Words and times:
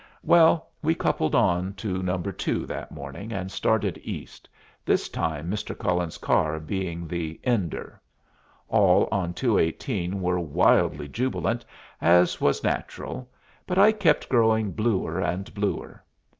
Well, 0.23 0.71
we 0.81 0.95
coupled 0.95 1.35
on 1.35 1.75
to 1.75 2.01
No. 2.01 2.17
2 2.17 2.65
that 2.65 2.91
morning 2.91 3.31
and 3.31 3.51
started 3.51 4.01
East, 4.03 4.49
this 4.83 5.07
time 5.07 5.47
Mr. 5.51 5.77
Cullen's 5.77 6.17
car 6.17 6.59
being 6.59 7.07
the 7.07 7.39
"ender." 7.43 8.01
All 8.67 9.07
on 9.11 9.35
218 9.35 10.19
were 10.19 10.39
wildly 10.39 11.07
jubilant, 11.07 11.63
as 12.01 12.41
was 12.41 12.63
natural, 12.63 13.29
but 13.67 13.77
I 13.77 13.91
kept 13.91 14.27
growing 14.27 14.71
bluer 14.71 15.19
and 15.21 15.53
bluer. 15.53 16.03